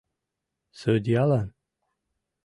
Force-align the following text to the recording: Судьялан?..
Судьялан?.. 0.79 1.47